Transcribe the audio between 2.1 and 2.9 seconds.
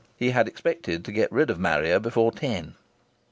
ten.